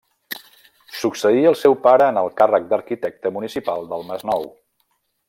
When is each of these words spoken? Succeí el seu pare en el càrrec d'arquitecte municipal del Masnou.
Succeí 1.01 1.43
el 1.51 1.57
seu 1.59 1.77
pare 1.83 2.07
en 2.13 2.19
el 2.23 2.31
càrrec 2.41 2.67
d'arquitecte 2.73 3.33
municipal 3.39 3.87
del 3.93 4.09
Masnou. 4.09 4.49